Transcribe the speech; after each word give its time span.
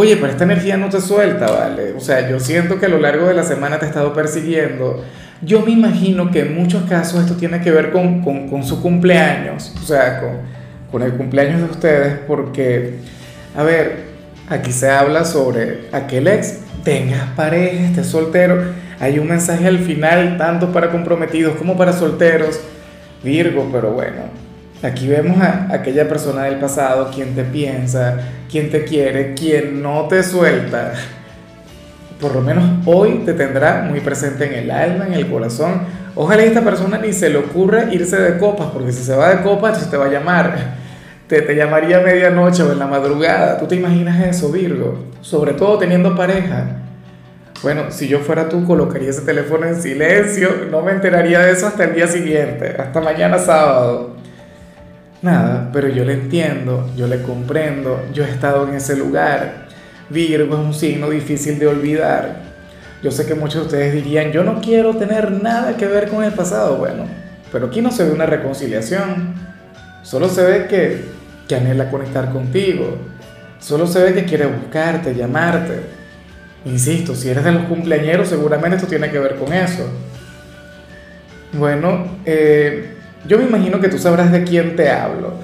Oye, 0.00 0.14
pero 0.14 0.28
esta 0.28 0.44
energía 0.44 0.76
no 0.76 0.88
te 0.90 1.00
suelta, 1.00 1.50
¿vale? 1.50 1.92
O 1.92 1.98
sea, 1.98 2.30
yo 2.30 2.38
siento 2.38 2.78
que 2.78 2.86
a 2.86 2.88
lo 2.88 3.00
largo 3.00 3.26
de 3.26 3.34
la 3.34 3.42
semana 3.42 3.80
te 3.80 3.86
he 3.86 3.88
estado 3.88 4.12
persiguiendo. 4.12 5.02
Yo 5.42 5.62
me 5.62 5.72
imagino 5.72 6.30
que 6.30 6.42
en 6.42 6.54
muchos 6.54 6.84
casos 6.84 7.22
esto 7.22 7.34
tiene 7.34 7.60
que 7.60 7.72
ver 7.72 7.90
con, 7.90 8.22
con, 8.22 8.62
su 8.62 8.80
cumpleaños, 8.80 9.74
o 9.76 9.84
sea, 9.84 10.20
con, 10.20 10.30
con 10.92 11.02
el 11.02 11.14
cumpleaños 11.14 11.62
de 11.62 11.64
ustedes, 11.64 12.18
porque, 12.28 12.98
a 13.56 13.64
ver, 13.64 14.04
aquí 14.48 14.70
se 14.70 14.88
habla 14.88 15.24
sobre 15.24 15.88
aquel 15.90 16.28
ex, 16.28 16.60
tengas 16.84 17.30
pareja, 17.30 17.86
estés 17.86 18.06
soltero, 18.06 18.72
hay 19.00 19.18
un 19.18 19.26
mensaje 19.26 19.66
al 19.66 19.80
final, 19.80 20.36
tanto 20.38 20.70
para 20.70 20.92
comprometidos 20.92 21.56
como 21.56 21.76
para 21.76 21.92
solteros, 21.92 22.60
Virgo, 23.24 23.68
pero 23.72 23.90
bueno, 23.90 24.47
Aquí 24.82 25.08
vemos 25.08 25.40
a 25.40 25.68
aquella 25.72 26.08
persona 26.08 26.44
del 26.44 26.56
pasado, 26.56 27.10
quien 27.12 27.34
te 27.34 27.42
piensa, 27.42 28.16
quien 28.48 28.70
te 28.70 28.84
quiere, 28.84 29.34
quien 29.34 29.82
no 29.82 30.06
te 30.06 30.22
suelta. 30.22 30.92
Por 32.20 32.34
lo 32.34 32.42
menos 32.42 32.64
hoy 32.86 33.22
te 33.24 33.32
tendrá 33.32 33.82
muy 33.82 33.98
presente 34.00 34.46
en 34.46 34.54
el 34.54 34.70
alma, 34.70 35.06
en 35.06 35.14
el 35.14 35.28
corazón. 35.28 35.82
Ojalá 36.14 36.44
esta 36.44 36.62
persona 36.62 36.98
ni 36.98 37.12
se 37.12 37.28
le 37.28 37.38
ocurra 37.38 37.92
irse 37.92 38.20
de 38.20 38.38
copas, 38.38 38.68
porque 38.72 38.92
si 38.92 39.02
se 39.02 39.16
va 39.16 39.30
de 39.30 39.42
copas, 39.42 39.70
entonces 39.70 39.90
te 39.90 39.96
va 39.96 40.06
a 40.06 40.10
llamar. 40.10 40.56
Te, 41.26 41.42
te 41.42 41.56
llamaría 41.56 41.98
a 41.98 42.02
medianoche 42.02 42.62
o 42.62 42.70
en 42.70 42.78
la 42.78 42.86
madrugada. 42.86 43.58
¿Tú 43.58 43.66
te 43.66 43.74
imaginas 43.74 44.20
eso, 44.26 44.50
Virgo? 44.50 45.06
Sobre 45.20 45.54
todo 45.54 45.78
teniendo 45.78 46.14
pareja. 46.14 46.82
Bueno, 47.64 47.90
si 47.90 48.06
yo 48.06 48.20
fuera 48.20 48.48
tú, 48.48 48.64
colocaría 48.64 49.10
ese 49.10 49.22
teléfono 49.22 49.66
en 49.66 49.82
silencio. 49.82 50.50
No 50.70 50.82
me 50.82 50.92
enteraría 50.92 51.40
de 51.40 51.50
eso 51.50 51.66
hasta 51.66 51.82
el 51.82 51.94
día 51.94 52.06
siguiente, 52.06 52.76
hasta 52.78 53.00
mañana 53.00 53.38
sábado. 53.38 54.17
Nada, 55.20 55.70
pero 55.72 55.88
yo 55.88 56.04
le 56.04 56.12
entiendo, 56.12 56.88
yo 56.96 57.08
le 57.08 57.22
comprendo, 57.22 58.00
yo 58.12 58.24
he 58.24 58.30
estado 58.30 58.68
en 58.68 58.74
ese 58.74 58.96
lugar. 58.96 59.66
Virgo 60.10 60.54
es 60.54 60.60
un 60.60 60.74
signo 60.74 61.10
difícil 61.10 61.58
de 61.58 61.66
olvidar. 61.66 62.42
Yo 63.02 63.10
sé 63.10 63.26
que 63.26 63.34
muchos 63.34 63.62
de 63.62 63.66
ustedes 63.66 63.94
dirían, 63.94 64.32
yo 64.32 64.44
no 64.44 64.60
quiero 64.60 64.96
tener 64.96 65.30
nada 65.30 65.76
que 65.76 65.86
ver 65.86 66.08
con 66.08 66.22
el 66.22 66.32
pasado. 66.32 66.76
Bueno, 66.76 67.04
pero 67.50 67.66
aquí 67.66 67.80
no 67.80 67.90
se 67.90 68.04
ve 68.04 68.12
una 68.12 68.26
reconciliación. 68.26 69.34
Solo 70.02 70.28
se 70.28 70.42
ve 70.44 70.66
que, 70.66 71.04
que 71.48 71.56
anhela 71.56 71.90
conectar 71.90 72.30
contigo. 72.32 72.98
Solo 73.58 73.86
se 73.86 74.02
ve 74.02 74.14
que 74.14 74.24
quiere 74.24 74.46
buscarte, 74.46 75.14
llamarte. 75.14 75.80
Insisto, 76.64 77.14
si 77.14 77.28
eres 77.28 77.44
de 77.44 77.52
los 77.52 77.64
cumpleañeros, 77.64 78.28
seguramente 78.28 78.76
esto 78.76 78.88
tiene 78.88 79.10
que 79.10 79.18
ver 79.18 79.36
con 79.36 79.52
eso. 79.52 79.88
Bueno, 81.52 82.18
eh, 82.24 82.97
yo 83.28 83.38
me 83.38 83.44
imagino 83.44 83.78
que 83.80 83.88
tú 83.88 83.98
sabrás 83.98 84.32
de 84.32 84.42
quién 84.42 84.74
te 84.74 84.90
hablo. 84.90 85.34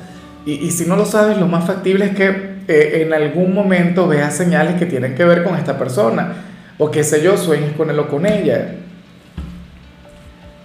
Y, 0.46 0.52
y 0.52 0.70
si 0.70 0.86
no 0.86 0.96
lo 0.96 1.04
sabes, 1.04 1.36
lo 1.38 1.46
más 1.46 1.66
factible 1.66 2.06
es 2.06 2.16
que 2.16 2.28
eh, 2.66 3.02
en 3.02 3.12
algún 3.12 3.54
momento 3.54 4.08
veas 4.08 4.34
señales 4.34 4.76
que 4.76 4.86
tienen 4.86 5.14
que 5.14 5.24
ver 5.24 5.44
con 5.44 5.54
esta 5.56 5.78
persona. 5.78 6.32
O 6.78 6.90
qué 6.90 7.04
sé 7.04 7.22
yo, 7.22 7.36
sueñes 7.36 7.72
con 7.76 7.90
él 7.90 7.98
o 7.98 8.08
con 8.08 8.26
ella. 8.26 8.76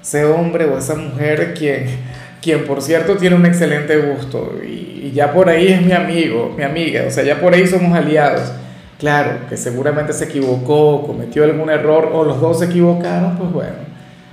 Ese 0.01 0.25
hombre 0.25 0.65
o 0.65 0.77
esa 0.77 0.95
mujer 0.95 1.53
quien, 1.53 1.85
quien 2.41 2.65
por 2.65 2.81
cierto 2.81 3.17
tiene 3.17 3.35
un 3.35 3.45
excelente 3.45 3.97
gusto. 3.97 4.55
Y, 4.63 5.07
y 5.07 5.11
ya 5.13 5.33
por 5.33 5.49
ahí 5.49 5.67
es 5.67 5.81
mi 5.81 5.91
amigo, 5.91 6.53
mi 6.57 6.63
amiga. 6.63 7.03
O 7.07 7.11
sea, 7.11 7.23
ya 7.23 7.39
por 7.39 7.53
ahí 7.53 7.67
somos 7.67 7.95
aliados. 7.95 8.53
Claro, 8.97 9.47
que 9.49 9.57
seguramente 9.57 10.13
se 10.13 10.25
equivocó, 10.25 11.05
cometió 11.05 11.43
algún 11.43 11.69
error 11.69 12.11
o 12.13 12.23
los 12.23 12.41
dos 12.41 12.59
se 12.59 12.65
equivocaron, 12.65 13.37
pues 13.37 13.49
bueno, 13.49 13.77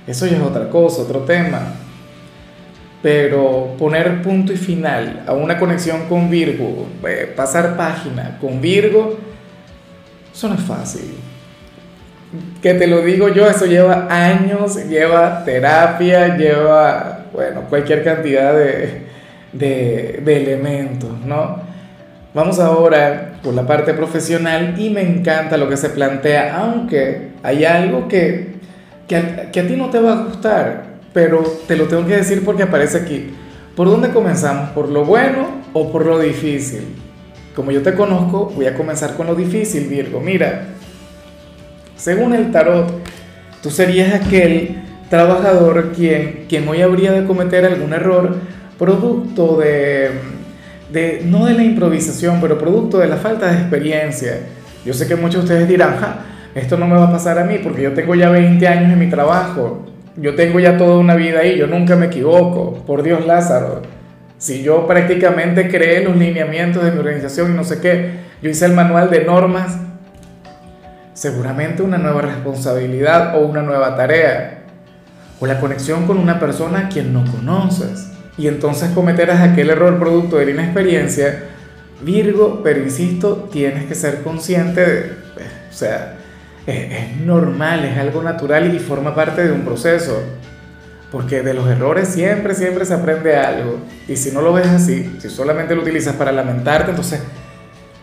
eso 0.05 0.25
ya 0.25 0.35
es 0.35 0.43
otra 0.43 0.69
cosa, 0.69 1.03
otro 1.03 1.21
tema 1.21 1.73
pero 3.01 3.75
poner 3.77 4.21
punto 4.21 4.51
y 4.51 4.57
final 4.57 5.23
a 5.27 5.33
una 5.33 5.57
conexión 5.57 6.07
con 6.07 6.29
Virgo, 6.29 6.87
eh, 7.07 7.31
pasar 7.35 7.77
página 7.77 8.37
con 8.41 8.59
Virgo, 8.59 9.17
eso 10.33 10.49
no 10.49 10.55
es 10.55 10.61
fácil. 10.61 11.15
Que 12.61 12.73
te 12.73 12.87
lo 12.87 13.01
digo 13.01 13.29
yo, 13.29 13.47
eso 13.47 13.65
lleva 13.65 14.07
años, 14.09 14.75
lleva 14.87 15.43
terapia, 15.45 16.35
lleva, 16.35 17.25
bueno, 17.31 17.61
cualquier 17.69 18.03
cantidad 18.03 18.53
de, 18.53 19.03
de, 19.53 20.21
de 20.23 20.37
elementos, 20.37 21.11
¿no? 21.25 21.61
Vamos 22.33 22.59
ahora 22.59 23.39
por 23.41 23.53
la 23.53 23.65
parte 23.65 23.93
profesional 23.93 24.75
y 24.77 24.89
me 24.89 25.01
encanta 25.01 25.57
lo 25.57 25.69
que 25.69 25.77
se 25.77 25.89
plantea, 25.89 26.57
aunque 26.57 27.29
hay 27.41 27.63
algo 27.65 28.07
que, 28.07 28.57
que, 29.07 29.49
que 29.51 29.59
a 29.59 29.67
ti 29.67 29.75
no 29.75 29.89
te 29.89 29.99
va 29.99 30.13
a 30.13 30.23
gustar, 30.23 30.86
pero 31.17 31.41
te 31.67 31.75
lo 31.75 31.85
tengo 31.85 32.05
que 32.05 32.15
decir 32.15 32.45
porque 32.45 32.61
aparece 32.61 32.95
aquí. 32.95 33.31
¿Por 33.75 33.87
dónde 33.87 34.11
comenzamos? 34.11 34.69
¿Por 34.69 34.87
lo 34.89 35.03
bueno 35.03 35.47
o 35.73 35.91
por 35.91 36.05
lo 36.05 36.19
difícil? 36.19 36.81
Como 37.55 37.71
yo 37.71 37.81
te 37.81 37.95
conozco, 37.95 38.51
voy 38.55 38.67
a 38.67 38.75
comenzar 38.75 39.15
con 39.15 39.25
lo 39.25 39.33
difícil, 39.33 39.87
Virgo. 39.87 40.19
Mira, 40.19 40.65
según 41.95 42.35
el 42.35 42.51
tarot, 42.51 43.01
tú 43.63 43.71
serías 43.71 44.13
aquel 44.13 44.83
trabajador 45.09 45.91
quien, 45.91 46.45
quien 46.47 46.67
hoy 46.67 46.83
habría 46.83 47.13
de 47.13 47.25
cometer 47.25 47.65
algún 47.65 47.93
error 47.93 48.35
producto 48.77 49.57
de, 49.57 50.11
de, 50.93 51.23
no 51.25 51.47
de 51.47 51.55
la 51.55 51.63
improvisación, 51.63 52.39
pero 52.39 52.59
producto 52.59 52.99
de 52.99 53.07
la 53.07 53.17
falta 53.17 53.47
de 53.47 53.57
experiencia. 53.57 54.41
Yo 54.85 54.93
sé 54.93 55.07
que 55.07 55.15
muchos 55.15 55.41
de 55.41 55.45
ustedes 55.45 55.67
dirán, 55.67 55.97
ja, 55.97 56.25
esto 56.53 56.77
no 56.77 56.85
me 56.85 56.93
va 56.93 57.05
a 57.05 57.11
pasar 57.11 57.39
a 57.39 57.43
mí 57.43 57.57
porque 57.63 57.81
yo 57.81 57.93
tengo 57.93 58.13
ya 58.13 58.29
20 58.29 58.67
años 58.67 58.93
en 58.93 58.99
mi 58.99 59.09
trabajo 59.09 59.96
yo 60.17 60.35
tengo 60.35 60.59
ya 60.59 60.77
toda 60.77 60.97
una 60.97 61.15
vida 61.15 61.39
ahí, 61.39 61.57
yo 61.57 61.67
nunca 61.67 61.95
me 61.95 62.07
equivoco, 62.07 62.83
por 62.85 63.03
Dios 63.03 63.25
Lázaro. 63.25 63.81
Si 64.37 64.63
yo 64.63 64.85
prácticamente 64.87 65.69
creé 65.69 66.03
los 66.03 66.15
lineamientos 66.15 66.83
de 66.83 66.91
mi 66.91 66.99
organización 66.99 67.51
y 67.51 67.55
no 67.55 67.63
sé 67.63 67.79
qué, 67.79 68.11
yo 68.41 68.49
hice 68.49 68.65
el 68.65 68.73
manual 68.73 69.09
de 69.09 69.25
normas, 69.25 69.77
seguramente 71.13 71.81
una 71.81 71.97
nueva 71.97 72.21
responsabilidad 72.21 73.35
o 73.37 73.45
una 73.45 73.61
nueva 73.61 73.95
tarea, 73.95 74.63
o 75.39 75.45
la 75.45 75.59
conexión 75.59 76.05
con 76.05 76.17
una 76.17 76.39
persona 76.39 76.79
a 76.79 76.89
quien 76.89 77.13
no 77.13 77.23
conoces, 77.31 78.11
y 78.37 78.47
entonces 78.47 78.89
cometerás 78.91 79.41
aquel 79.41 79.69
error 79.69 79.97
producto 79.99 80.37
de 80.37 80.45
la 80.45 80.51
inexperiencia, 80.51 81.43
Virgo, 82.01 82.61
pero 82.63 82.79
insisto, 82.79 83.49
tienes 83.51 83.85
que 83.85 83.95
ser 83.95 84.21
consciente 84.21 84.85
de, 84.85 85.11
o 85.67 85.73
sea, 85.73 86.16
es, 86.67 87.17
normal, 87.21 87.85
es 87.85 87.97
algo 87.97 88.21
natural 88.21 88.73
y 88.73 88.79
forma 88.79 89.15
parte 89.15 89.43
de 89.45 89.51
un 89.51 89.61
proceso. 89.61 90.21
Porque 91.11 91.41
de 91.41 91.53
los 91.53 91.67
errores 91.69 92.09
siempre, 92.09 92.53
siempre 92.53 92.85
se 92.85 92.93
aprende 92.93 93.37
algo. 93.37 93.77
Y 94.07 94.17
si 94.17 94.31
no 94.31 94.41
lo 94.41 94.51
ves 94.51 94.67
así, 94.67 95.15
si 95.19 95.29
solamente 95.29 95.73
lo 95.73 95.81
utilizas 95.81 96.15
para 96.15 96.33
lamentarte, 96.33 96.89
entonces, 96.89 97.21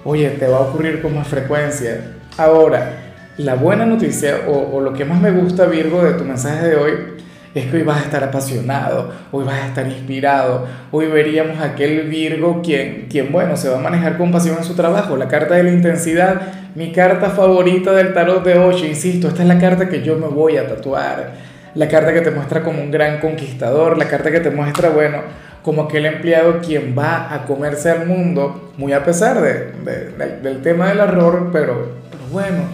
oye, 0.05 0.31
te 0.31 0.49
va 0.49 0.57
a 0.57 0.61
ocurrir 0.61 1.03
con 1.03 1.15
más 1.15 1.29
frecuencia. 1.29 2.15
Ahora, 2.39 3.03
la 3.37 3.57
buena 3.57 3.85
noticia 3.85 4.45
o, 4.49 4.77
o 4.77 4.81
lo 4.81 4.95
que 4.95 5.05
más 5.05 5.21
me 5.21 5.31
gusta, 5.33 5.67
Virgo, 5.67 6.03
de 6.03 6.15
tu 6.15 6.25
mensaje 6.25 6.67
de 6.67 6.77
hoy, 6.77 6.93
es 7.55 7.67
que 7.67 7.77
hoy 7.77 7.83
vas 7.85 8.03
a 8.03 8.05
estar 8.05 8.25
apasionado, 8.25 9.11
hoy 9.31 9.45
vas 9.45 9.63
a 9.63 9.67
estar 9.69 9.87
inspirado, 9.87 10.67
hoy 10.91 11.07
veríamos 11.07 11.59
a 11.61 11.67
aquel 11.67 12.09
Virgo 12.09 12.63
quien, 12.63 13.07
quien, 13.09 13.31
bueno, 13.31 13.57
se 13.57 13.69
va 13.69 13.79
a 13.79 13.81
manejar 13.81 14.19
con 14.19 14.33
pasión 14.33 14.57
en 14.59 14.65
su 14.65 14.75
trabajo, 14.75 15.17
la 15.17 15.29
carta 15.29 15.55
de 15.55 15.63
la 15.63 15.71
intensidad, 15.71 16.41
mi 16.75 16.91
carta 16.91 17.31
favorita 17.31 17.93
del 17.93 18.13
tarot 18.13 18.45
de 18.45 18.59
8, 18.59 18.87
insisto, 18.87 19.29
esta 19.29 19.43
es 19.43 19.49
la 19.49 19.59
carta 19.59 19.89
que 19.89 20.03
yo 20.03 20.17
me 20.17 20.27
voy 20.27 20.56
a 20.56 20.67
tatuar, 20.67 21.33
la 21.77 21.89
carta 21.89 22.12
que 22.12 22.23
te 22.23 22.33
muestra 22.33 22.62
como 22.62 22.83
un 22.83 22.91
gran 22.91 23.21
conquistador, 23.21 23.99
la 23.99 24.09
carta 24.09 24.33
que 24.33 24.41
te 24.41 24.50
muestra, 24.50 24.89
bueno, 24.89 25.19
como 25.62 25.83
aquel 25.83 26.07
empleado 26.07 26.61
quien 26.61 26.95
va 26.99 27.33
a 27.33 27.45
comerse 27.47 27.91
al 27.91 28.07
mundo, 28.07 28.73
muy 28.77 28.93
a 28.93 29.05
pesar 29.05 29.41
de, 29.41 29.73
de, 29.85 30.39
del 30.43 30.61
tema 30.61 30.89
del 30.89 30.99
error, 30.99 31.50
pero, 31.53 31.93
pero 32.11 32.25
bueno, 32.31 32.65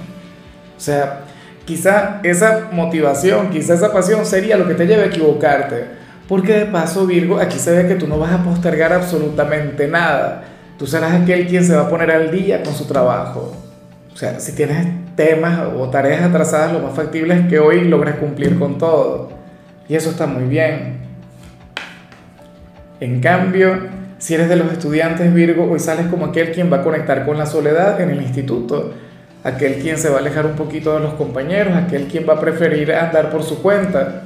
o 0.76 0.80
sea, 0.80 1.20
Quizá 1.70 2.18
esa 2.24 2.70
motivación, 2.72 3.50
quizá 3.50 3.74
esa 3.74 3.92
pasión 3.92 4.26
sería 4.26 4.56
lo 4.56 4.66
que 4.66 4.74
te 4.74 4.88
lleve 4.88 5.04
a 5.04 5.06
equivocarte. 5.06 5.84
Porque 6.28 6.52
de 6.52 6.66
paso, 6.66 7.06
Virgo, 7.06 7.38
aquí 7.38 7.60
se 7.60 7.70
ve 7.70 7.86
que 7.86 7.94
tú 7.94 8.08
no 8.08 8.18
vas 8.18 8.32
a 8.32 8.42
postergar 8.42 8.92
absolutamente 8.92 9.86
nada. 9.86 10.42
Tú 10.76 10.88
serás 10.88 11.12
aquel 11.12 11.46
quien 11.46 11.64
se 11.64 11.76
va 11.76 11.82
a 11.82 11.88
poner 11.88 12.10
al 12.10 12.32
día 12.32 12.64
con 12.64 12.74
su 12.74 12.86
trabajo. 12.86 13.56
O 14.12 14.16
sea, 14.16 14.40
si 14.40 14.50
tienes 14.50 14.84
temas 15.14 15.60
o 15.78 15.88
tareas 15.90 16.24
atrasadas, 16.24 16.72
lo 16.72 16.80
más 16.80 16.92
factible 16.92 17.34
es 17.34 17.46
que 17.46 17.60
hoy 17.60 17.84
logres 17.84 18.16
cumplir 18.16 18.58
con 18.58 18.76
todo. 18.76 19.30
Y 19.88 19.94
eso 19.94 20.10
está 20.10 20.26
muy 20.26 20.48
bien. 20.48 20.98
En 22.98 23.20
cambio, 23.20 23.78
si 24.18 24.34
eres 24.34 24.48
de 24.48 24.56
los 24.56 24.72
estudiantes 24.72 25.32
Virgo, 25.32 25.70
hoy 25.70 25.78
sales 25.78 26.08
como 26.08 26.26
aquel 26.26 26.50
quien 26.50 26.72
va 26.72 26.78
a 26.78 26.82
conectar 26.82 27.24
con 27.24 27.38
la 27.38 27.46
soledad 27.46 28.00
en 28.00 28.10
el 28.10 28.20
instituto 28.20 28.92
aquel 29.44 29.76
quien 29.76 29.98
se 29.98 30.08
va 30.08 30.16
a 30.16 30.20
alejar 30.20 30.46
un 30.46 30.54
poquito 30.54 30.94
de 30.94 31.00
los 31.00 31.14
compañeros, 31.14 31.74
aquel 31.74 32.06
quien 32.06 32.28
va 32.28 32.34
a 32.34 32.40
preferir 32.40 32.92
andar 32.92 33.30
por 33.30 33.42
su 33.42 33.62
cuenta. 33.62 34.22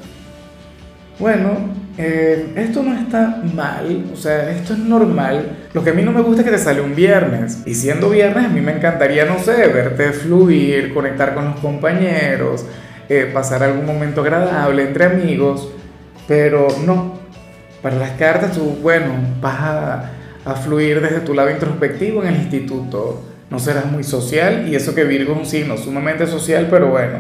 Bueno, 1.19 1.57
eh, 1.97 2.53
esto 2.57 2.83
no 2.83 2.93
está 2.99 3.41
mal, 3.55 4.07
o 4.13 4.17
sea, 4.17 4.51
esto 4.51 4.73
es 4.73 4.81
normal. 4.81 5.69
Lo 5.73 5.85
que 5.85 5.91
a 5.91 5.93
mí 5.93 6.03
no 6.03 6.11
me 6.11 6.23
gusta 6.23 6.43
es 6.43 6.47
que 6.47 6.57
te 6.57 6.59
sale 6.59 6.81
un 6.81 6.95
viernes. 6.95 7.63
Y 7.67 7.75
siendo 7.75 8.11
viernes, 8.11 8.47
a 8.47 8.49
mí 8.49 8.61
me 8.61 8.73
encantaría, 8.73 9.25
no 9.25 9.39
sé, 9.39 9.69
verte 9.69 10.13
fluir, 10.13 10.93
conectar 10.93 11.35
con 11.35 11.45
los 11.45 11.61
compañeros, 11.61 12.67
eh, 13.09 13.31
pasar 13.33 13.63
algún 13.63 13.87
momento 13.87 14.23
agradable 14.23 14.83
entre 14.83 15.05
amigos. 15.05 15.69
Pero 16.27 16.67
no, 16.85 17.21
para 17.81 17.97
las 17.97 18.13
cartas 18.13 18.53
tú, 18.53 18.79
bueno, 18.83 19.13
vas 19.41 19.61
a, 19.61 20.11
a 20.45 20.55
fluir 20.57 21.01
desde 21.01 21.21
tu 21.21 21.33
lado 21.33 21.51
introspectivo 21.51 22.23
en 22.23 22.31
el 22.31 22.37
instituto. 22.41 23.34
No 23.51 23.59
serás 23.59 23.87
muy 23.87 24.05
social 24.05 24.69
y 24.69 24.75
eso 24.75 24.95
que 24.95 25.05
Virgo 25.05 25.33
es 25.33 25.39
un 25.39 25.47
signo 25.47 25.77
sumamente 25.77 26.27
social, 26.27 26.67
pero 26.71 26.89
bueno 26.89 27.19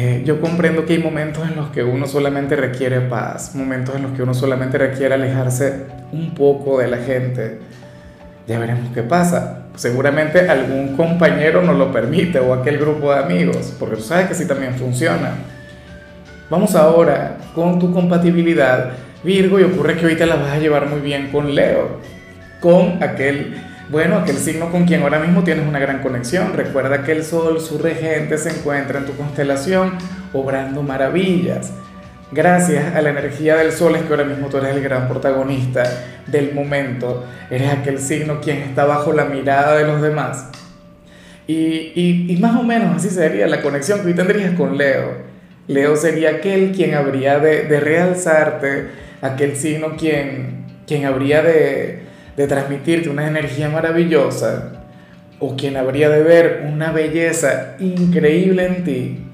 eh, 0.00 0.22
yo 0.24 0.40
comprendo 0.40 0.86
que 0.86 0.92
hay 0.92 1.02
momentos 1.02 1.48
en 1.48 1.56
los 1.56 1.70
que 1.70 1.82
uno 1.82 2.06
solamente 2.06 2.54
requiere 2.54 3.00
paz, 3.00 3.56
momentos 3.56 3.96
en 3.96 4.02
los 4.02 4.12
que 4.12 4.22
uno 4.22 4.32
solamente 4.32 4.78
requiere 4.78 5.14
alejarse 5.14 5.86
un 6.12 6.34
poco 6.34 6.78
de 6.78 6.86
la 6.86 6.98
gente. 6.98 7.58
Ya 8.46 8.60
veremos 8.60 8.92
qué 8.94 9.02
pasa. 9.02 9.64
Seguramente 9.74 10.48
algún 10.48 10.96
compañero 10.96 11.62
no 11.62 11.72
lo 11.72 11.90
permite 11.90 12.38
o 12.38 12.54
aquel 12.54 12.78
grupo 12.78 13.12
de 13.12 13.18
amigos, 13.18 13.74
porque 13.76 13.96
tú 13.96 14.02
sabes 14.02 14.28
que 14.28 14.34
sí 14.34 14.46
también 14.46 14.74
funciona. 14.74 15.32
Vamos 16.48 16.76
ahora 16.76 17.38
con 17.52 17.80
tu 17.80 17.92
compatibilidad, 17.92 18.92
Virgo, 19.24 19.58
y 19.58 19.64
ocurre 19.64 19.96
que 19.96 20.14
te 20.14 20.26
la 20.26 20.36
vas 20.36 20.52
a 20.52 20.58
llevar 20.58 20.88
muy 20.88 21.00
bien 21.00 21.32
con 21.32 21.56
Leo, 21.56 21.98
con 22.60 23.02
aquel 23.02 23.56
bueno, 23.90 24.16
aquel 24.18 24.36
signo 24.36 24.70
con 24.70 24.84
quien 24.84 25.02
ahora 25.02 25.18
mismo 25.18 25.44
tienes 25.44 25.66
una 25.66 25.78
gran 25.78 26.02
conexión. 26.02 26.52
Recuerda 26.52 27.04
que 27.04 27.12
el 27.12 27.24
Sol, 27.24 27.58
su 27.60 27.78
regente, 27.78 28.36
se 28.36 28.50
encuentra 28.50 28.98
en 28.98 29.06
tu 29.06 29.14
constelación 29.14 29.94
obrando 30.34 30.82
maravillas. 30.82 31.72
Gracias 32.30 32.94
a 32.94 33.00
la 33.00 33.08
energía 33.08 33.56
del 33.56 33.72
Sol 33.72 33.96
es 33.96 34.02
que 34.02 34.10
ahora 34.10 34.24
mismo 34.24 34.48
tú 34.48 34.58
eres 34.58 34.76
el 34.76 34.82
gran 34.82 35.08
protagonista 35.08 35.84
del 36.26 36.52
momento. 36.52 37.24
Eres 37.50 37.72
aquel 37.72 37.98
signo 37.98 38.42
quien 38.42 38.58
está 38.58 38.84
bajo 38.84 39.14
la 39.14 39.24
mirada 39.24 39.78
de 39.78 39.86
los 39.86 40.02
demás. 40.02 40.50
Y, 41.46 42.36
más 42.42 42.56
o 42.56 42.62
menos 42.62 42.94
así 42.94 43.08
sería 43.08 43.46
la 43.46 43.62
conexión 43.62 44.00
que 44.02 44.08
hoy 44.08 44.14
tendrías 44.14 44.52
con 44.52 44.76
Leo. 44.76 45.28
Leo 45.66 45.96
sería 45.96 46.30
aquel 46.30 46.72
quien 46.72 46.94
habría 46.94 47.38
de, 47.38 47.62
de 47.62 47.80
realzarte, 47.80 48.88
aquel 49.22 49.56
signo 49.56 49.96
quien, 49.96 50.66
quien 50.86 51.06
habría 51.06 51.40
de, 51.40 52.07
de 52.38 52.46
transmitirte 52.46 53.10
una 53.10 53.26
energía 53.26 53.68
maravillosa 53.68 54.70
o 55.40 55.56
quien 55.56 55.76
habría 55.76 56.08
de 56.08 56.22
ver 56.22 56.70
una 56.72 56.92
belleza 56.92 57.74
increíble 57.80 58.64
en 58.64 58.84
ti. 58.84 59.24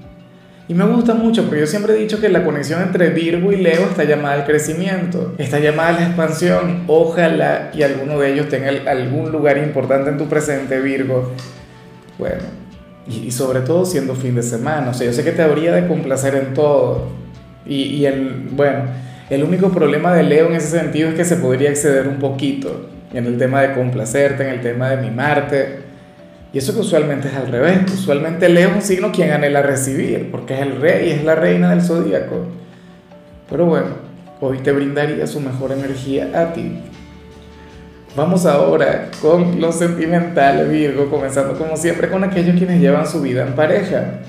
Y 0.67 0.73
me 0.73 0.85
gusta 0.85 1.13
mucho, 1.13 1.43
porque 1.43 1.59
yo 1.59 1.67
siempre 1.67 1.93
he 1.93 1.97
dicho 1.97 2.19
que 2.19 2.29
la 2.29 2.43
conexión 2.43 2.81
entre 2.81 3.11
Virgo 3.11 3.51
y 3.51 3.57
Leo 3.57 3.83
está 3.83 4.05
llamada 4.05 4.33
al 4.33 4.45
crecimiento, 4.45 5.35
está 5.37 5.59
llamada 5.59 5.89
a 5.89 5.99
la 5.99 6.07
expansión. 6.07 6.85
Ojalá 6.87 7.69
y 7.75 7.83
alguno 7.83 8.19
de 8.19 8.33
ellos 8.33 8.49
tenga 8.49 8.69
algún 8.89 9.31
lugar 9.31 9.59
importante 9.59 10.09
en 10.09 10.17
tu 10.17 10.25
presente, 10.25 10.81
Virgo. 10.81 11.31
Bueno, 12.17 12.41
y, 13.07 13.29
sobre 13.29 13.59
todo 13.59 13.85
siendo 13.85 14.15
fin 14.15 14.33
de 14.33 14.41
semana, 14.41 14.89
o 14.89 14.93
sea, 14.95 15.05
yo 15.05 15.13
sé 15.13 15.23
que 15.23 15.31
te 15.31 15.43
habría 15.43 15.75
de 15.75 15.87
complacer 15.87 16.33
en 16.33 16.55
todo. 16.55 17.09
Y, 17.67 17.83
y 17.83 18.07
el, 18.07 18.49
bueno, 18.49 18.85
el 19.29 19.43
único 19.43 19.69
problema 19.69 20.15
de 20.15 20.23
Leo 20.23 20.47
en 20.47 20.55
ese 20.55 20.79
sentido 20.79 21.09
es 21.09 21.15
que 21.15 21.25
se 21.25 21.35
podría 21.35 21.69
exceder 21.69 22.07
un 22.07 22.17
poquito 22.17 22.94
en 23.13 23.25
el 23.25 23.37
tema 23.37 23.61
de 23.61 23.73
complacerte, 23.73 24.43
en 24.43 24.49
el 24.49 24.61
tema 24.61 24.89
de 24.89 24.97
mimarte. 24.97 25.79
Y 26.53 26.57
eso 26.57 26.73
que 26.73 26.79
usualmente 26.79 27.27
es 27.27 27.35
al 27.35 27.47
revés. 27.47 27.79
Usualmente 27.93 28.47
Leo 28.49 28.69
es 28.69 28.75
un 28.75 28.81
signo 28.81 29.11
quien 29.11 29.31
anhela 29.31 29.61
recibir, 29.61 30.31
porque 30.31 30.55
es 30.55 30.61
el 30.61 30.79
rey 30.79 31.11
es 31.11 31.23
la 31.23 31.35
reina 31.35 31.69
del 31.69 31.81
zodíaco. 31.81 32.47
Pero 33.49 33.65
bueno, 33.65 33.87
hoy 34.41 34.59
te 34.59 34.71
brindaría 34.71 35.27
su 35.27 35.39
mejor 35.39 35.71
energía 35.71 36.29
a 36.33 36.53
ti. 36.53 36.79
Vamos 38.15 38.45
ahora 38.45 39.09
con 39.21 39.59
lo 39.59 39.73
sentimental, 39.73 40.69
Virgo, 40.69 41.09
comenzando 41.09 41.57
como 41.57 41.75
siempre 41.75 42.09
con 42.09 42.23
aquellos 42.23 42.55
quienes 42.55 42.79
llevan 42.79 43.05
su 43.05 43.21
vida 43.21 43.45
en 43.45 43.53
pareja. 43.53 44.21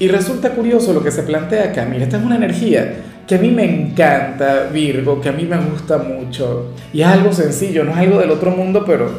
Y 0.00 0.08
resulta 0.08 0.50
curioso 0.50 0.92
lo 0.92 1.02
que 1.02 1.12
se 1.12 1.22
plantea 1.22 1.70
acá. 1.70 1.86
Mira, 1.88 2.04
esta 2.04 2.18
es 2.18 2.24
una 2.24 2.36
energía 2.36 2.94
que 3.28 3.34
a 3.34 3.38
mí 3.38 3.50
me 3.50 3.64
encanta, 3.64 4.70
Virgo, 4.72 5.20
que 5.20 5.28
a 5.28 5.32
mí 5.32 5.44
me 5.44 5.58
gusta 5.58 5.98
mucho. 5.98 6.72
Y 6.94 7.02
es 7.02 7.06
algo 7.06 7.30
sencillo, 7.30 7.84
no 7.84 7.90
es 7.92 7.98
algo 7.98 8.18
del 8.18 8.30
otro 8.30 8.50
mundo, 8.50 8.84
pero, 8.86 9.10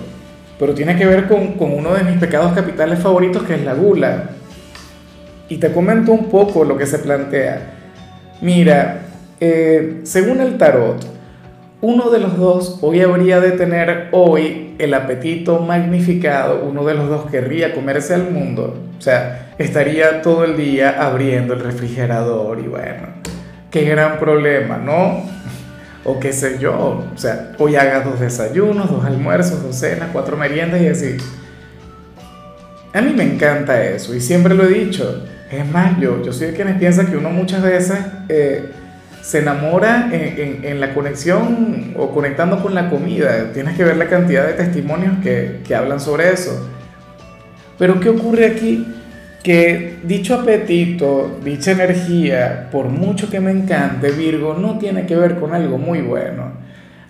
pero 0.57 0.73
tiene 0.73 0.97
que 0.97 1.05
ver 1.05 1.27
con, 1.27 1.53
uno 1.59 1.93
de 1.93 2.03
mis 2.03 2.17
pecados 2.17 2.53
capitales 2.53 2.97
favoritos, 2.99 3.43
que 3.43 3.53
es 3.53 3.63
la 3.63 3.75
gula. 3.75 4.31
Y 5.47 5.57
te 5.57 5.71
comento 5.71 6.11
un 6.11 6.27
poco 6.27 6.63
lo 6.63 6.75
que 6.75 6.87
se 6.87 6.97
plantea. 6.97 7.75
Mira, 8.41 9.01
eh, 9.39 10.01
según 10.03 10.41
el 10.41 10.57
tarot, 10.57 11.05
uno 11.81 12.09
de 12.09 12.19
los 12.19 12.35
dos 12.35 12.79
hoy 12.81 13.01
habría 13.01 13.39
de 13.39 13.51
tener 13.51 14.07
hoy 14.11 14.73
el 14.79 14.93
apetito 14.95 15.59
magnificado, 15.59 16.63
uno 16.63 16.83
de 16.83 16.95
los 16.95 17.09
dos 17.09 17.29
querría 17.29 17.75
comerse 17.75 18.15
al 18.15 18.31
mundo, 18.31 18.75
o 18.97 19.01
sea, 19.01 19.53
estaría 19.57 20.21
todo 20.21 20.45
el 20.45 20.57
día 20.57 21.01
abriendo 21.01 21.53
el 21.53 21.61
refrigerador 21.61 22.59
y 22.59 22.67
bueno, 22.67 23.18
qué 23.71 23.83
gran 23.85 24.19
problema, 24.19 24.77
¿no? 24.77 25.23
O 26.03 26.19
qué 26.19 26.33
sé 26.33 26.57
yo, 26.59 27.05
o 27.13 27.17
sea, 27.17 27.51
hoy 27.57 27.75
hagas 27.75 28.05
dos 28.05 28.19
desayunos, 28.19 28.89
dos 28.89 29.05
almuerzos, 29.05 29.61
dos 29.61 29.75
cenas, 29.75 30.09
cuatro 30.11 30.37
meriendas 30.37 30.81
y 30.81 30.87
así. 30.87 31.17
A 32.93 33.01
mí 33.01 33.13
me 33.13 33.23
encanta 33.23 33.83
eso 33.83 34.15
y 34.15 34.21
siempre 34.21 34.55
lo 34.55 34.63
he 34.63 34.69
dicho. 34.69 35.23
Es 35.51 35.69
más, 35.69 35.99
yo, 35.99 36.23
yo 36.23 36.31
soy 36.31 36.47
de 36.47 36.53
quienes 36.53 36.77
piensa 36.77 37.05
que 37.05 37.17
uno 37.17 37.29
muchas 37.29 37.61
veces 37.61 37.99
eh, 38.29 38.71
se 39.21 39.39
enamora 39.39 40.09
en, 40.11 40.63
en, 40.63 40.79
la 40.79 40.93
conexión 40.93 41.93
o 41.97 42.11
conectando 42.11 42.61
con 42.61 42.73
la 42.73 42.89
comida. 42.89 43.51
Tienes 43.53 43.75
que 43.75 43.83
ver 43.83 43.97
la 43.97 44.07
cantidad 44.07 44.47
de 44.47 44.53
testimonios 44.53 45.19
que, 45.21 45.61
que 45.67 45.75
hablan 45.75 45.99
sobre 45.99 46.31
eso. 46.31 46.67
Pero 47.77 47.99
¿qué 47.99 48.09
ocurre 48.09 48.45
aquí? 48.45 48.87
Que 49.43 49.99
dicho 50.03 50.35
apetito, 50.35 51.39
dicha 51.43 51.71
energía, 51.71 52.67
por 52.71 52.87
mucho 52.87 53.29
que 53.29 53.39
me 53.39 53.51
encante, 53.51 54.11
Virgo, 54.11 54.53
no 54.53 54.77
tiene 54.77 55.05
que 55.05 55.15
ver 55.15 55.39
con 55.39 55.53
algo 55.53 55.77
muy 55.77 56.01
bueno. 56.01 56.51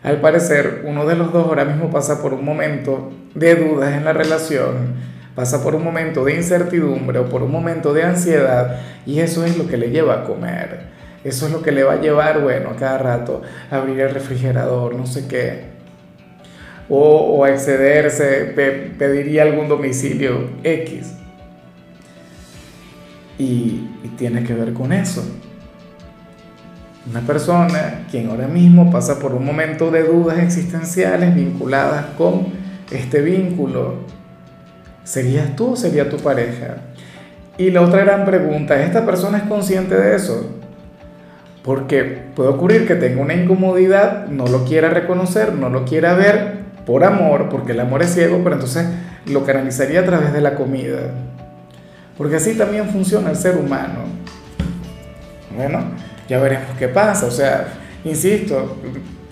Al 0.03 0.21
parecer, 0.21 0.83
uno 0.85 1.05
de 1.05 1.15
los 1.15 1.33
dos 1.33 1.47
ahora 1.47 1.65
mismo 1.65 1.89
pasa 1.89 2.21
por 2.21 2.33
un 2.33 2.45
momento 2.45 3.11
de 3.33 3.55
dudas 3.55 3.95
en 3.95 4.05
la 4.05 4.13
relación, 4.13 4.93
pasa 5.35 5.63
por 5.63 5.75
un 5.75 5.83
momento 5.83 6.23
de 6.23 6.35
incertidumbre 6.35 7.19
o 7.19 7.25
por 7.25 7.43
un 7.43 7.51
momento 7.51 7.93
de 7.93 8.03
ansiedad 8.03 8.79
y 9.05 9.19
eso 9.19 9.43
es 9.43 9.57
lo 9.57 9.67
que 9.67 9.77
le 9.77 9.89
lleva 9.89 10.21
a 10.21 10.23
comer. 10.23 10.89
Eso 11.23 11.47
es 11.47 11.51
lo 11.51 11.61
que 11.61 11.73
le 11.73 11.83
va 11.83 11.93
a 11.93 12.01
llevar, 12.01 12.41
bueno, 12.41 12.75
cada 12.79 12.97
rato 12.97 13.41
a 13.69 13.75
abrir 13.75 13.99
el 13.99 14.11
refrigerador, 14.11 14.95
no 14.95 15.05
sé 15.05 15.27
qué. 15.27 15.63
O, 16.87 17.37
o 17.37 17.43
a 17.43 17.49
excederse, 17.49 18.53
pediría 18.97 19.43
algún 19.43 19.67
domicilio 19.67 20.49
X 20.63 21.18
y, 23.39 23.85
tiene 24.17 24.43
que 24.43 24.53
ver 24.53 24.73
con 24.73 24.91
eso. 24.91 25.23
Una 27.09 27.21
persona 27.21 28.05
quien 28.11 28.29
ahora 28.29 28.47
mismo 28.47 28.91
pasa 28.91 29.17
por 29.17 29.33
un 29.33 29.45
momento 29.45 29.89
de 29.89 30.03
dudas 30.03 30.37
existenciales 30.39 31.33
vinculadas 31.33 32.05
con 32.17 32.47
este 32.91 33.21
vínculo, 33.21 33.95
¿serías 35.05 35.55
tú 35.55 35.71
o 35.71 35.75
sería 35.75 36.09
tu 36.09 36.17
pareja? 36.17 36.77
Y 37.57 37.71
la 37.71 37.81
otra 37.81 38.03
gran 38.03 38.25
pregunta, 38.25 38.83
¿esta 38.83 39.05
persona 39.05 39.37
es 39.37 39.43
consciente 39.45 39.95
de 39.95 40.15
eso? 40.15 40.59
Porque 41.63 42.03
puede 42.35 42.49
ocurrir 42.49 42.85
que 42.85 42.95
tenga 42.95 43.21
una 43.21 43.35
incomodidad, 43.35 44.27
no 44.27 44.47
lo 44.47 44.65
quiera 44.65 44.89
reconocer, 44.89 45.53
no 45.53 45.69
lo 45.69 45.85
quiera 45.85 46.13
ver 46.13 46.59
por 46.85 47.05
amor, 47.05 47.47
porque 47.49 47.71
el 47.71 47.79
amor 47.79 48.01
es 48.01 48.13
ciego, 48.13 48.41
pero 48.43 48.55
entonces 48.55 48.85
lo 49.25 49.45
canalizaría 49.45 50.01
a 50.01 50.05
través 50.05 50.33
de 50.33 50.41
la 50.41 50.55
comida. 50.55 51.11
Porque 52.19 52.35
así 52.35 52.53
también 52.55 52.89
funciona 52.89 53.29
el 53.29 53.37
ser 53.37 53.55
humano. 53.55 54.01
Bueno, 55.55 55.85
ya 56.27 56.37
veremos 56.37 56.77
qué 56.77 56.89
pasa. 56.89 57.25
O 57.27 57.31
sea, 57.31 57.75
insisto, 58.03 58.75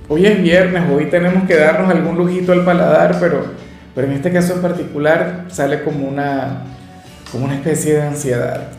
hoy 0.08 0.26
es 0.26 0.42
viernes, 0.42 0.84
hoy 0.90 1.08
tenemos 1.08 1.46
que 1.46 1.58
darnos 1.58 1.92
algún 1.92 2.18
lujito 2.18 2.54
al 2.54 2.64
paladar, 2.64 3.18
pero, 3.20 3.44
pero 3.94 4.08
en 4.08 4.14
este 4.14 4.32
caso 4.32 4.54
en 4.54 4.62
particular 4.62 5.48
sale 5.50 5.84
como 5.84 6.08
una, 6.08 6.64
como 7.30 7.44
una 7.44 7.56
especie 7.56 7.96
de 7.96 8.04
ansiedad. 8.04 8.70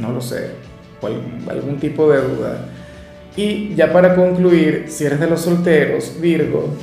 No 0.00 0.10
lo 0.10 0.20
sé, 0.20 0.50
o 1.00 1.06
algún, 1.06 1.46
algún 1.48 1.78
tipo 1.78 2.10
de 2.10 2.20
duda. 2.20 2.58
Y 3.36 3.72
ya 3.76 3.92
para 3.92 4.16
concluir, 4.16 4.86
si 4.88 5.04
eres 5.04 5.20
de 5.20 5.28
los 5.28 5.42
solteros, 5.42 6.20
Virgo, 6.20 6.74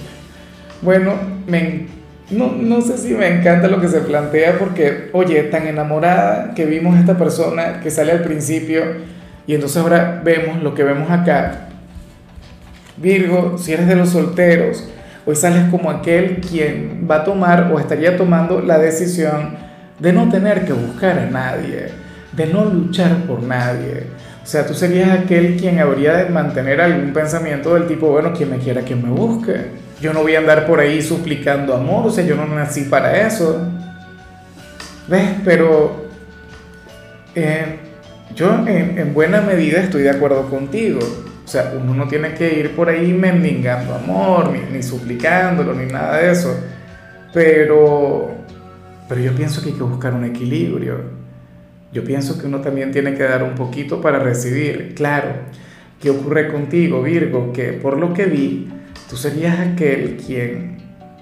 bueno, 0.82 1.16
me 1.48 1.88
no, 2.32 2.52
no 2.52 2.82
sé 2.82 2.98
si 2.98 3.14
me 3.14 3.28
encanta 3.28 3.68
lo 3.68 3.80
que 3.80 3.88
se 3.88 4.02
plantea 4.02 4.58
porque, 4.58 5.10
oye, 5.14 5.44
tan 5.44 5.68
enamorada 5.68 6.54
que 6.56 6.66
vimos 6.66 6.96
a 6.96 7.00
esta 7.00 7.18
persona 7.18 7.80
que 7.82 7.92
sale 7.92 8.12
al 8.12 8.22
principio 8.22 8.84
y 9.46 9.54
entonces 9.54 9.78
ahora 9.78 10.22
vemos 10.24 10.62
lo 10.64 10.74
que 10.74 10.84
vemos 10.84 11.12
acá. 11.12 11.68
Virgo, 12.98 13.58
si 13.58 13.74
eres 13.74 13.88
de 13.88 13.96
los 13.96 14.10
solteros, 14.10 14.90
hoy 15.26 15.36
sales 15.36 15.66
como 15.70 15.92
aquel 15.92 16.40
quien 16.40 17.08
va 17.10 17.18
a 17.18 17.24
tomar 17.24 17.72
o 17.72 17.80
estaría 17.80 18.18
tomando 18.18 18.60
la 18.60 18.80
decisión 18.80 19.58
de 20.00 20.12
no 20.12 20.30
tener 20.30 20.66
que 20.66 20.74
buscar 20.74 21.20
a 21.20 21.26
nadie, 21.28 21.90
de 22.32 22.46
no 22.48 22.66
luchar 22.66 23.18
por 23.28 23.44
nadie. 23.44 24.08
O 24.46 24.48
sea, 24.48 24.64
tú 24.68 24.76
serías 24.76 25.10
aquel 25.10 25.58
quien 25.58 25.80
habría 25.80 26.18
de 26.18 26.30
mantener 26.30 26.80
algún 26.80 27.12
pensamiento 27.14 27.74
del 27.74 27.88
tipo, 27.88 28.10
bueno, 28.10 28.32
quien 28.32 28.52
me 28.52 28.60
quiera 28.60 28.86
que 28.86 28.96
me 28.96 29.10
busque. 29.10 29.72
Yo 30.00 30.14
no 30.14 30.22
voy 30.22 30.36
a 30.36 30.38
andar 30.38 30.68
por 30.68 30.80
ahí 30.80 31.02
suplicando 31.02 31.74
amor, 31.74 32.06
o 32.06 32.12
sea, 32.12 32.24
yo 32.24 32.36
no 32.36 32.46
nací 32.46 32.82
para 32.84 33.26
eso. 33.26 33.60
¿Ves? 35.08 35.30
Pero 35.44 36.06
eh, 37.34 37.80
yo 38.36 38.54
en, 38.68 39.00
en 39.00 39.16
buena 39.16 39.42
medida 39.42 39.80
estoy 39.80 40.04
de 40.04 40.12
acuerdo 40.12 40.48
contigo. 40.48 41.00
O 41.44 41.48
sea, 41.48 41.74
uno 41.82 41.96
no 41.96 42.08
tiene 42.08 42.36
que 42.36 42.60
ir 42.60 42.76
por 42.76 42.90
ahí 42.90 43.14
mendigando 43.14 43.96
amor, 43.96 44.52
ni, 44.52 44.60
ni, 44.72 44.84
suplicándolo, 44.84 45.74
ni 45.74 45.92
nada 45.92 46.18
de 46.18 46.32
eso. 46.32 46.56
Pero, 47.34 48.32
pero 49.10 49.22
yo 49.22 49.32
pienso 49.34 49.64
que 49.64 49.70
hay 49.70 49.76
que 49.76 49.84
buscar 49.84 50.14
un 50.14 50.26
equilibrio. 50.26 51.15
Yo 51.96 52.04
pienso 52.04 52.38
que 52.38 52.46
uno 52.46 52.60
también 52.60 52.92
tiene 52.92 53.14
que 53.14 53.24
dar 53.24 53.42
un 53.42 53.56
poquito 53.56 54.02
para 54.02 54.20
recibir. 54.20 54.94
Claro, 54.96 55.30
¿qué 56.02 56.10
ocurre 56.10 56.52
contigo, 56.52 57.02
Virgo? 57.02 57.54
Que 57.54 57.72
por 57.72 57.98
lo 57.98 58.14
que 58.14 58.26
vi, 58.26 58.68
tú 59.10 59.16
serías 59.16 59.58
aquel 59.62 60.18
quien, 60.18 60.76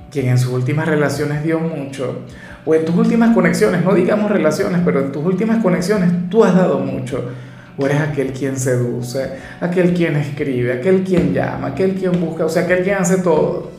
quien 0.09 0.29
en 0.29 0.39
sus 0.39 0.51
últimas 0.51 0.87
relaciones 0.87 1.43
dio 1.43 1.59
mucho. 1.59 2.21
O 2.65 2.73
en 2.73 2.85
tus 2.85 2.95
últimas 2.95 3.35
conexiones, 3.35 3.85
no 3.85 3.93
digamos 3.93 4.31
relaciones, 4.31 4.81
pero 4.83 5.01
en 5.01 5.11
tus 5.11 5.23
últimas 5.23 5.61
conexiones 5.61 6.09
tú 6.31 6.43
has 6.43 6.55
dado 6.55 6.79
mucho 6.79 7.29
o 7.77 7.85
eres 7.85 8.01
aquel 8.01 8.33
quien 8.33 8.57
seduce, 8.57 9.29
aquel 9.61 9.93
quien 9.93 10.15
escribe, 10.15 10.73
aquel 10.73 11.03
quien 11.03 11.35
llama, 11.35 11.67
aquel 11.67 11.93
quien 11.93 12.19
busca, 12.19 12.45
o 12.45 12.49
sea, 12.49 12.63
aquel 12.63 12.83
quien 12.83 12.95
hace 12.95 13.17
todo. 13.17 13.69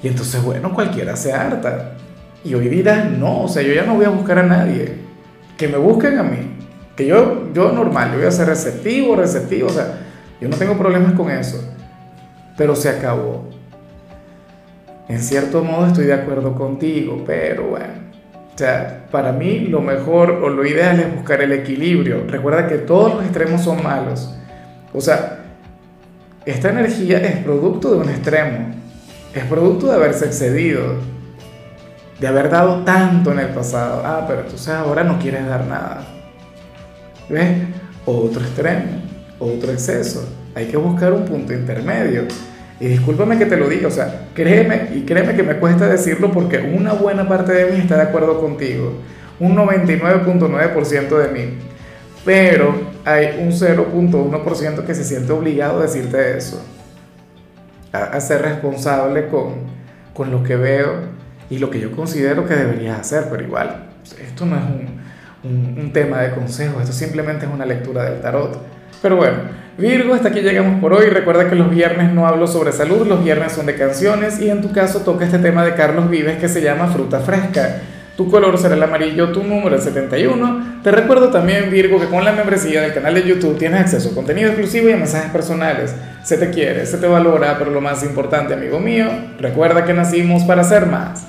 Y 0.00 0.06
entonces, 0.06 0.40
bueno, 0.44 0.72
cualquiera 0.72 1.16
se 1.16 1.32
harta. 1.32 1.94
Y 2.44 2.54
hoy 2.54 2.68
dirás, 2.68 3.10
no, 3.10 3.42
o 3.42 3.48
sea, 3.48 3.62
yo 3.62 3.72
ya 3.72 3.82
no 3.82 3.96
voy 3.96 4.04
a 4.04 4.10
buscar 4.10 4.38
a 4.38 4.44
nadie. 4.44 5.01
Que 5.56 5.68
me 5.68 5.76
busquen 5.76 6.18
a 6.18 6.22
mí. 6.22 6.38
Que 6.96 7.06
yo, 7.06 7.52
yo 7.52 7.72
normal, 7.72 8.10
yo 8.12 8.18
voy 8.18 8.26
a 8.26 8.30
ser 8.30 8.48
receptivo, 8.48 9.16
receptivo, 9.16 9.68
o 9.68 9.72
sea, 9.72 10.00
yo 10.40 10.48
no 10.48 10.56
tengo 10.56 10.76
problemas 10.76 11.12
con 11.12 11.30
eso. 11.30 11.72
Pero 12.56 12.76
se 12.76 12.88
acabó. 12.88 13.48
En 15.08 15.20
cierto 15.20 15.62
modo 15.62 15.86
estoy 15.86 16.06
de 16.06 16.14
acuerdo 16.14 16.54
contigo, 16.54 17.22
pero 17.26 17.68
bueno. 17.68 18.02
O 18.54 18.58
sea, 18.58 19.06
para 19.10 19.32
mí 19.32 19.60
lo 19.60 19.80
mejor 19.80 20.30
o 20.30 20.48
lo 20.48 20.66
ideal 20.66 21.00
es 21.00 21.14
buscar 21.14 21.40
el 21.40 21.52
equilibrio. 21.52 22.24
Recuerda 22.28 22.66
que 22.66 22.78
todos 22.78 23.14
los 23.14 23.24
extremos 23.24 23.62
son 23.62 23.82
malos. 23.82 24.34
O 24.92 25.00
sea, 25.00 25.38
esta 26.44 26.70
energía 26.70 27.18
es 27.18 27.36
producto 27.38 27.92
de 27.92 27.98
un 27.98 28.10
extremo. 28.10 28.74
Es 29.34 29.44
producto 29.44 29.86
de 29.86 29.94
haberse 29.94 30.26
excedido. 30.26 30.96
De 32.22 32.28
haber 32.28 32.48
dado 32.48 32.84
tanto 32.84 33.32
en 33.32 33.40
el 33.40 33.48
pasado. 33.48 34.02
Ah, 34.06 34.24
pero 34.26 34.42
entonces 34.42 34.68
ahora 34.68 35.02
no 35.02 35.18
quieres 35.18 35.44
dar 35.44 35.66
nada. 35.66 36.06
¿Ves? 37.28 37.58
Otro 38.06 38.40
extremo. 38.40 39.02
Otro 39.40 39.72
exceso. 39.72 40.26
Hay 40.54 40.66
que 40.66 40.76
buscar 40.76 41.12
un 41.12 41.24
punto 41.24 41.52
intermedio. 41.52 42.22
Y 42.78 42.86
discúlpame 42.86 43.38
que 43.38 43.46
te 43.46 43.56
lo 43.56 43.68
diga, 43.68 43.88
o 43.88 43.90
sea, 43.90 44.28
créeme 44.34 44.90
y 44.94 45.02
créeme 45.02 45.36
que 45.36 45.42
me 45.42 45.56
cuesta 45.56 45.86
decirlo 45.86 46.32
porque 46.32 46.58
una 46.58 46.92
buena 46.92 47.28
parte 47.28 47.52
de 47.52 47.70
mí 47.70 47.78
está 47.78 47.94
de 47.94 48.02
acuerdo 48.02 48.40
contigo, 48.40 48.94
un 49.38 49.54
99.9% 49.54 51.16
de 51.16 51.28
mí, 51.28 51.58
pero 52.24 52.74
hay 53.04 53.38
un 53.40 53.52
0.1% 53.52 54.84
que 54.84 54.94
se 54.96 55.04
siente 55.04 55.32
obligado 55.32 55.78
a 55.78 55.82
decirte 55.82 56.36
eso, 56.36 56.60
a, 57.92 58.18
ser 58.18 58.42
responsable 58.42 59.28
con, 59.28 59.54
con, 60.12 60.32
lo 60.32 60.42
que 60.42 60.56
veo 60.56 61.21
y 61.52 61.58
lo 61.58 61.68
que 61.68 61.78
yo 61.78 61.92
considero 61.92 62.46
que 62.46 62.54
deberías 62.54 62.98
hacer, 62.98 63.26
pero 63.30 63.42
igual, 63.42 63.90
esto 64.18 64.46
no 64.46 64.56
es 64.56 64.62
un, 64.62 65.00
un, 65.44 65.78
un 65.78 65.92
tema 65.92 66.22
de 66.22 66.30
consejo, 66.30 66.80
esto 66.80 66.94
simplemente 66.94 67.44
es 67.44 67.52
una 67.52 67.66
lectura 67.66 68.04
del 68.04 68.22
tarot. 68.22 68.58
Pero 69.02 69.16
bueno, 69.16 69.36
Virgo, 69.76 70.14
hasta 70.14 70.28
aquí 70.28 70.40
llegamos 70.40 70.80
por 70.80 70.94
hoy. 70.94 71.10
Recuerda 71.10 71.50
que 71.50 71.54
los 71.54 71.68
viernes 71.68 72.10
no 72.14 72.26
hablo 72.26 72.46
sobre 72.46 72.72
salud, 72.72 73.06
los 73.06 73.22
viernes 73.22 73.52
son 73.52 73.66
de 73.66 73.74
canciones 73.74 74.40
y 74.40 74.48
en 74.48 74.62
tu 74.62 74.72
caso 74.72 75.00
toca 75.00 75.26
este 75.26 75.38
tema 75.38 75.62
de 75.62 75.74
Carlos 75.74 76.08
Vives 76.08 76.38
que 76.38 76.48
se 76.48 76.62
llama 76.62 76.88
fruta 76.88 77.20
fresca. 77.20 77.82
Tu 78.16 78.30
color 78.30 78.56
será 78.58 78.74
el 78.74 78.82
amarillo, 78.82 79.30
tu 79.30 79.42
número 79.42 79.76
es 79.76 79.84
71. 79.84 80.80
Te 80.82 80.90
recuerdo 80.90 81.30
también, 81.30 81.70
Virgo, 81.70 82.00
que 82.00 82.06
con 82.06 82.24
la 82.24 82.32
membresía 82.32 82.80
del 82.80 82.94
canal 82.94 83.14
de 83.14 83.24
YouTube 83.24 83.58
tienes 83.58 83.80
acceso 83.80 84.10
a 84.10 84.14
contenido 84.14 84.48
exclusivo 84.48 84.88
y 84.88 84.92
a 84.92 84.96
mensajes 84.96 85.30
personales. 85.30 85.94
Se 86.22 86.38
te 86.38 86.50
quiere, 86.50 86.86
se 86.86 86.98
te 86.98 87.06
valora, 87.06 87.56
pero 87.58 87.70
lo 87.70 87.80
más 87.80 88.02
importante, 88.04 88.54
amigo 88.54 88.78
mío, 88.78 89.06
recuerda 89.38 89.84
que 89.84 89.94
nacimos 89.94 90.44
para 90.44 90.62
ser 90.62 90.86
más. 90.86 91.26